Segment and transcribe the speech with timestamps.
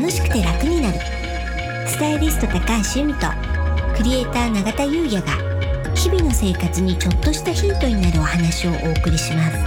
[0.00, 0.98] 楽しくて楽になる。
[1.86, 2.58] スタイリスト高
[2.94, 3.26] 橋由美と
[3.94, 5.34] クリエイター永田優也が
[5.94, 9.58] 日々の生活にちょっとしたヒントになるお話をお送りします。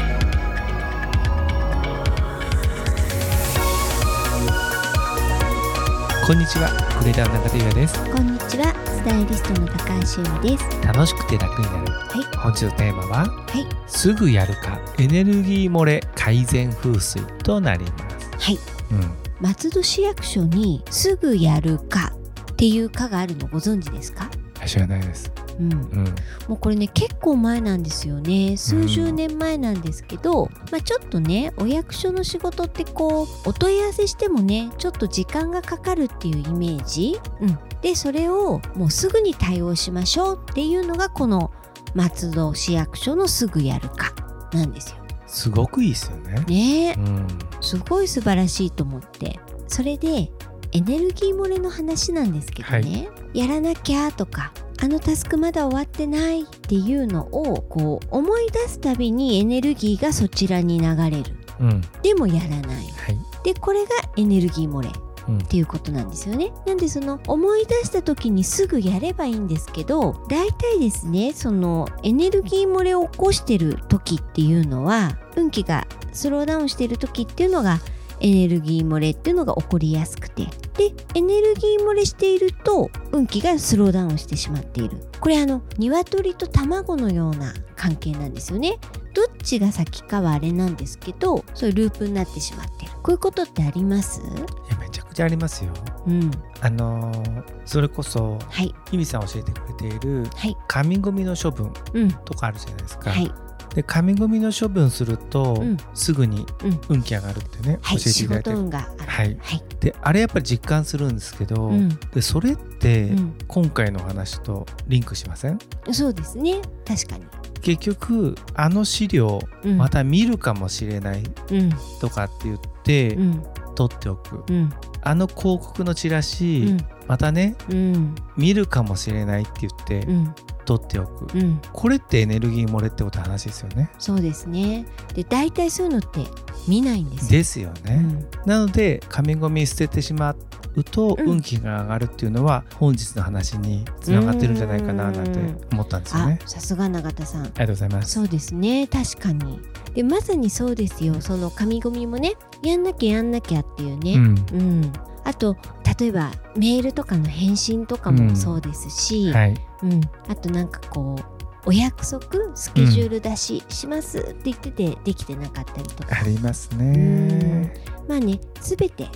[6.26, 8.04] こんにちは、クレーター中田優也です。
[8.12, 10.88] こんにちはスタイリストの高橋由美です。
[10.88, 11.92] 楽しくて楽になる。
[11.92, 12.38] はい。
[12.38, 13.68] 本日のテーマは、はい。
[13.86, 18.30] すぐやるかエネルギー漏れ改善風水となります。
[18.40, 18.58] はい。
[18.92, 22.14] うん、松戸市役所にすぐやるか
[22.54, 24.30] っていう課があるのご存知ですか？
[24.66, 25.34] 知らないです。
[25.60, 26.16] うん、うん、
[26.48, 28.56] もうこれね結構前なんですよね。
[28.56, 41.52] 数十年前なんですけど、まあ、ちょっとねお役所の仕事ってこうお問い合わせしてもねちょっと時間がかかるっていうイメージ、うん、でそれをもうすぐに対応しましょうっていうのがこの
[41.94, 44.14] 松戸市役所のすぐやるか
[44.54, 45.04] なんですよ。
[45.28, 46.40] すごくいいですよね。
[46.48, 46.90] ね。
[46.92, 47.28] えうん、
[47.64, 50.30] すごい素晴らしいと思ってそれで
[50.72, 61.36] エネルギー漏れの話なんですけどね、やらなきゃとかあのタスクまだ終わってないっていうのをこう思い出すたびにエネルギーがそちらに流れる。
[61.60, 62.88] うん、でもやらない。
[62.88, 64.90] はい、でこれがエネルギー漏れ。
[64.90, 66.52] うんっていうことなんですよね。
[66.66, 77.80] なんでその思い出した時にすぐやればいいんですけど大体ですねそのエネルギー漏れを起こしてる時っていうのは運気がスローダウンしてる時っていうのが
[78.20, 80.48] エネルギー漏れっていうのが起こりやすくて。
[80.74, 84.98] でエネルギー漏れしていると運気がスローダウンしてしまっている。
[85.20, 88.80] これあの鶏と卵のような関係なんですよね。
[89.14, 92.92] どっちが先かはあれなんですけどそういうループになってしまってる。
[93.04, 94.22] こういうことってあります？
[94.22, 95.72] いやめちゃくちゃありますよ。
[96.08, 96.32] うん。
[96.62, 98.74] あのーそれこそはい。
[98.90, 100.58] 日々さん教えてくれているはい。
[100.68, 102.12] 紙ゴミの処分うん。
[102.12, 103.12] とかあるじゃないですか。
[103.12, 103.32] はい
[103.74, 105.78] で紙ゴミの処分すると、うん。
[105.94, 106.82] すぐにうん。
[106.90, 108.52] 運気上がるってね、はい教えてい仕ただいて。
[108.52, 109.38] はい。
[109.42, 109.64] はい。
[109.80, 111.90] であれやっぱり実感するんですけど、うん。
[112.14, 113.36] でそれってうん。
[113.48, 115.58] 今回の話とリンクしません？
[115.92, 116.62] そうですね。
[116.86, 117.26] 確かに。
[117.62, 119.78] 結局あの資料うん。
[119.78, 121.70] また見るかもしれないうん。
[122.00, 123.44] とかって言ってうん。
[123.76, 124.72] 取っておく、うん。
[125.02, 126.78] あの広告のチラシ、うん。
[127.08, 128.14] またねうん。
[128.38, 131.62] 見るかもしれないって言ってうん取っておく、うん。
[131.72, 133.90] これってエネルギー漏れってこと話ですよね。
[134.00, 134.86] そうですね。
[135.14, 136.26] で大体そういうのって
[136.68, 137.32] 見ないんですよ。
[137.32, 138.50] ですよね、うん。
[138.50, 140.36] なので紙ゴミ捨ててしま
[140.76, 141.30] うとうん。
[141.34, 145.40] 運気が上がるっていうのは本日の話につながってるんじゃないかななんて
[145.72, 146.40] 思ったんですよあね。
[146.46, 147.44] さすが永田さん。
[147.44, 148.12] ありがとうございます。
[148.12, 148.88] そうですね。
[148.88, 149.60] 確かに。
[149.94, 151.22] でまさにそうですよ。
[151.22, 155.58] その紙ゴミもねやんなきゃやんなきゃっていうね、うん、うん、あと
[156.00, 161.34] 例えばメールとかの返信とかもそうですし、はい、うん、あとなんかこう
[161.66, 167.74] お約束スケジュール出ししますって言っててできてなかったりとか、ありますね。
[168.08, 169.08] まあね全て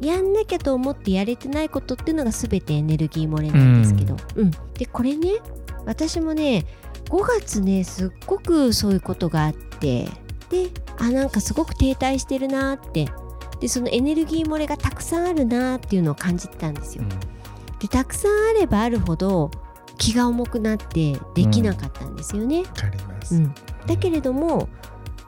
[0.00, 4.50] やんなきゃと思ってやれてないことっていうのが全てエネルギー漏れなんですけど、うん。
[4.74, 5.30] でこれね
[5.84, 6.64] 私もね
[7.06, 10.04] 5月ねすっごくそういうことがあって
[10.50, 13.08] であなんかすごく停滞してるなーって
[13.60, 17.04] でそのエネルギー漏れがたくさんあるなーっていうのを感じてたんですよ。
[17.04, 17.08] うん
[17.78, 19.50] でたくさんあればあるほど
[19.98, 22.62] 気が重くなってできなかったんですよね。
[22.62, 23.34] わかります。
[23.34, 23.54] うん
[23.86, 24.68] だけれども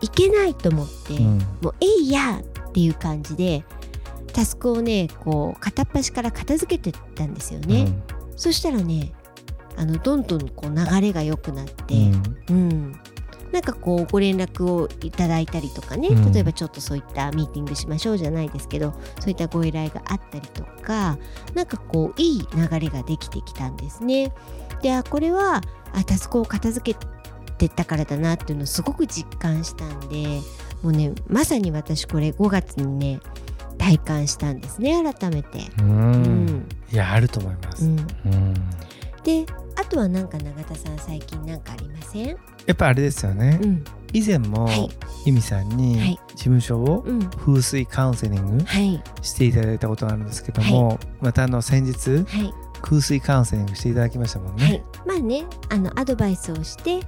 [0.01, 3.65] いけないと思って、うんもう「えいや!」っていう感じで
[4.33, 7.89] タスクをねこう片っ端から片付けてったんですよね。
[8.37, 9.13] そしたらね
[9.77, 13.01] あのどんどんこう流れが良くなって、うんうん
[13.53, 21.17] なんかこうご連絡をいただいたりとかね、うん例えばちょっとそういったミーティングしましょうじゃないですけどそういったご依頼があったりとか
[21.55, 24.33] なんかこういい流れができてきたんですね。
[24.83, 25.63] であこれは
[25.95, 26.99] あタスクを片付け
[27.57, 30.41] てったからだなっていうのをすごく実感したんで
[30.83, 33.21] もうねまさに私これ5月にね
[33.79, 35.61] 体感したんですね改めて。
[35.81, 37.85] うんうんいやあると思います。
[37.85, 38.55] うんうん
[39.25, 39.45] で
[39.77, 42.37] あとはなんか永田さん最近なんかありません？
[42.69, 43.59] やっぱあれですよね。
[43.63, 43.85] うん。
[44.13, 44.91] 以前もはい。
[45.25, 46.19] 由美さんはにい。
[46.29, 47.31] 事務所をうん。
[47.31, 49.03] 風水カウンセリングはい。
[49.23, 52.53] していただいたことがあるんですけども、またあの先日はい。
[52.83, 54.65] 風水カウンセリングしていただきましたもんね。
[54.65, 57.01] はい、まあねあのアドバイスをして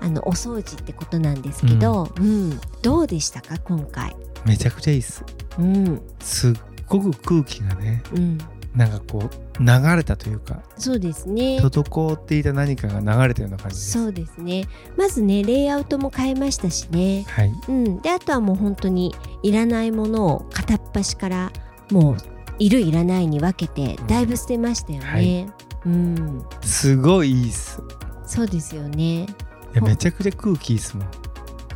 [0.00, 2.60] あのお掃除ってことなんですけど、うん。
[2.82, 5.24] どうでしたか今回、めちゃくちゃいいっす。
[5.58, 6.02] うん。
[6.20, 6.54] すっ
[6.88, 8.38] ごく空気がねうん、
[8.76, 11.58] なんかこう流れたというかそうですね。
[11.62, 13.76] 滞っていた何かが流れたような感じ。
[13.76, 14.68] そうですね。
[14.96, 21.52] まずねレイアウトも変えましたしね、はい、うん、であとはもう本当にいらないものを片っ端から
[21.90, 22.16] もう
[22.58, 25.46] いるいらないに分けてだいぶ捨てましたよね、はい。
[25.86, 26.44] うん。
[26.62, 27.80] すごいいいっす。
[28.26, 29.22] そうですよね。
[29.22, 29.26] い
[29.72, 31.08] やめちゃくちゃ空気いいっすもん。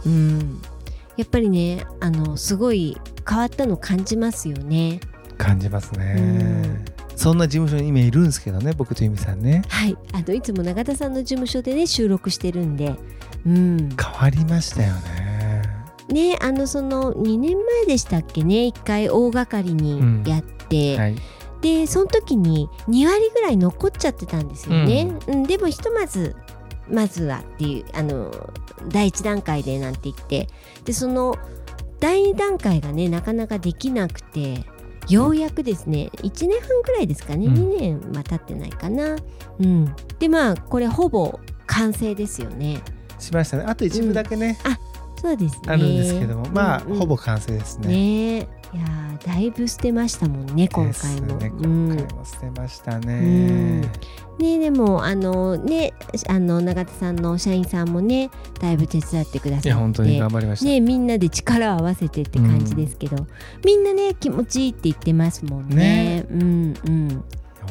[0.04, 0.62] うん。
[1.16, 2.98] やっぱりねあのすごい
[3.28, 5.00] 変わったの感じますよね
[5.40, 6.84] 感じますね、
[7.16, 9.62] そんな事務所に今いるんですけどね僕と由美さんね。
[9.68, 9.96] はい。
[10.12, 12.94] あのいつも永田さんの事務所でね収録してるんで。
[13.46, 13.88] うん。
[13.96, 15.62] 変わりましたよね。
[16.08, 21.16] ねあのその2年前でしたっけね一回大掛かりにやって、はい。
[21.62, 25.42] でその時に2割ぐらい残っちゃってたんですよね、うん。
[25.44, 26.36] でもひとまず
[26.90, 28.30] まずはっていうあの
[28.88, 30.48] 第1段階でなんて言って。
[30.84, 31.38] でその
[31.98, 34.64] 第2段階がねなかなかできなくて
[35.10, 37.54] ようやくですね1年半ぐらいですかね、うん。
[37.54, 39.16] 2年は経ってないかな。
[39.58, 39.94] うん。
[40.18, 42.80] でまあこれほぼ完成ですよね。
[43.18, 43.64] しましたね。
[43.66, 44.58] あと一部だけね、
[45.20, 45.60] そうですね。
[45.66, 46.46] あるんですけども。
[46.52, 46.98] まあ、うんうん。
[46.98, 47.88] ほぼ完成ですね。
[47.88, 48.48] ね。
[48.72, 53.80] いやーだいぶ捨てましたもんね今回も、ねうん今回も捨てましたね、うん。
[54.38, 55.92] ねでもあのね
[56.28, 58.30] あの永田さんの社員さんもね
[58.60, 59.68] だいぶ手伝ってくださって。
[59.68, 63.26] いや本当に頑張りました、ねみんなで力を合わせてって感じですけど、
[63.64, 65.74] みんなね気持ちいいって言ってますもんね。
[65.74, 66.26] ね。
[66.30, 67.10] うんうん。
[67.10, 67.20] いや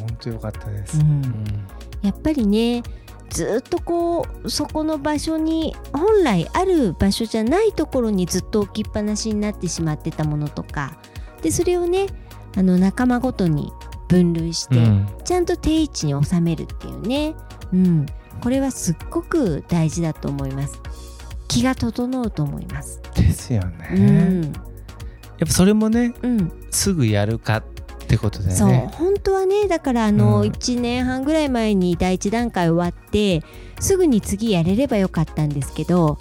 [0.01, 1.09] 本当良かったです、うん。
[1.09, 1.67] うん。
[2.01, 2.83] やっぱりね
[3.29, 10.97] ずっとこうそこの場所に本来ある場所じゃないところにずっと置きっぱなしになってしまってたものとか。
[11.41, 12.07] でそれをね
[12.57, 13.71] あの仲間ごとに
[14.09, 15.07] 分類して、うん。
[15.23, 17.35] ちゃんと定位置に収めるっていうね、
[17.71, 18.05] うん、
[18.41, 20.81] これはすっごく大事だと思います。
[21.47, 24.41] 気が整うと思います、ですよね、うん。
[24.43, 24.53] やっ
[25.39, 27.63] ぱそれもねうん、すぐやるかっ
[28.09, 30.49] てことだそうよね本当はねだからあの、うん。
[30.49, 33.43] 1年半ぐらい前に第1段階終わって
[33.79, 36.17] すぐに次やれればよかったんですけど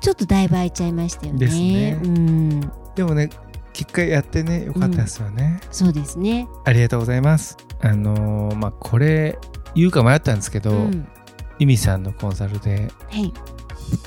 [0.00, 1.46] ちょっとだいぶ空いちゃいましたよね。
[1.46, 2.00] ね。
[2.02, 2.60] うん、
[2.94, 3.30] でもね
[3.72, 6.48] 結果やってねよかったですよね、そうですね。
[6.64, 7.56] ありがとうございます。
[7.80, 9.38] あのーまあこれ
[9.74, 11.06] 言うか迷ったんですけど、うん。
[11.76, 13.32] さんのコンサルではい。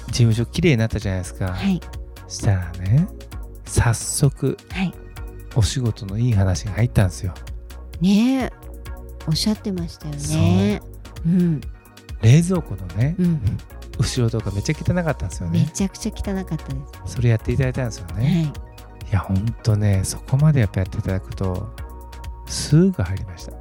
[0.07, 1.80] 事務所綺麗になったじゃないですか、はい。
[2.27, 3.07] したらね
[3.65, 4.94] 早速はい
[5.56, 7.34] お仕事のいい話が入ったんですよ。
[8.02, 8.52] ねえ。
[9.28, 10.82] おっしゃってましたよね。
[11.26, 11.30] う。
[11.30, 11.62] ん。
[12.22, 13.58] 冷蔵庫のねうん。
[14.00, 17.16] 後ろとかめっちゃ汚かったんですよめねちゃくちゃ汚かったです。
[17.16, 18.54] それやっていただいたんですよね、
[19.04, 19.10] はい。
[19.10, 21.70] いやほんとねそこまでやっぱやっていただくと
[22.48, 23.54] すぐ入りました。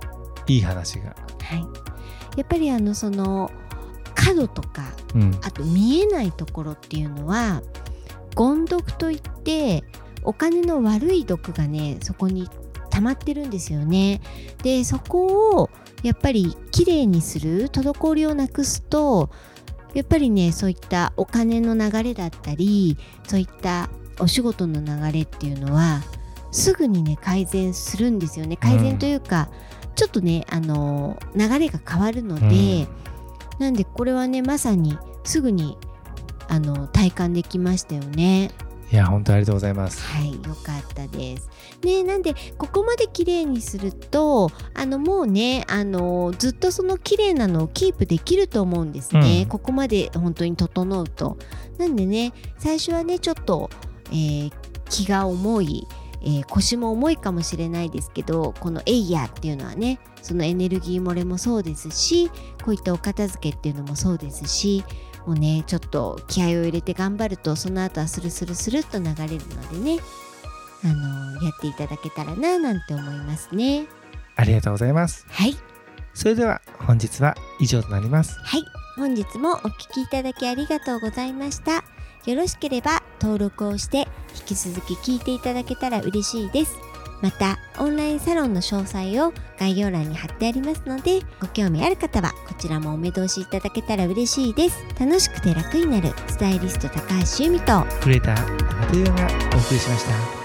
[0.46, 1.14] いい話が。
[1.42, 3.50] はい、やっぱりあのその
[4.14, 4.84] 角とか
[5.14, 5.38] うん。
[5.42, 7.62] あと見えないところっていうのは
[8.34, 9.84] 権毒といって
[10.22, 12.48] お金の悪い毒がねそこに
[12.90, 14.20] 溜まってるんですよね。
[14.62, 15.70] でそこを
[16.02, 19.30] やっぱりきれいにする滞りをなくすと
[19.94, 22.96] やっぱりねそういったお金の流れだったり
[23.26, 23.88] そういった
[24.18, 26.02] お仕事の流れっていうのは
[26.50, 29.48] すぐにね改善するんですよね改善というか、
[29.94, 32.86] ちょっとねあの流れが変わるので、
[33.58, 35.78] なんでこれはねまさにすぐに
[36.48, 38.50] あの体感できましたよね。
[38.90, 41.48] いや本当ありがとうございますはい、よかったです。
[41.82, 51.36] ね、なんでここまで綺麗にするとあのもうねあのずっとその綺麗なのをキープできると思うんですね、うんここまで本当に整うと。
[51.78, 53.70] なんでね最初はねちょっと、
[54.10, 54.52] えー
[54.92, 55.86] 気が重い、
[56.20, 62.28] えー腰も重いかもしれないですけどこのエイヤーっていうのはねそのエネルギー漏れもそうですし
[62.62, 64.84] こういったお片付けっていうのもそうですし
[65.26, 69.14] もうねちょっと気合を入れて頑張るとその後はスルスルスルっと流れる
[69.46, 70.00] のでね。
[70.84, 73.86] あのやっていただけたらななんて思いますね。
[74.34, 75.26] ありがとうございます。
[75.28, 75.56] はい。
[76.12, 78.36] それでは本日は以上となります。
[78.40, 78.64] はい。
[78.96, 81.84] 本日もお聞きいただきありがとうございました。
[82.26, 86.76] よろしければ登録をして引き続き聞いていただけたら嬉しいです
[87.22, 94.84] またオンラインサロンの詳細を概要欄に貼ってありますのでご興味ある方はこちらもお目通しいただけたら嬉しいです。
[94.98, 97.00] 楽しくて楽になるスタイリスト高
[97.38, 97.84] 橋由美と。
[98.02, 99.26] クレーター中手が
[99.56, 100.41] お送りしました。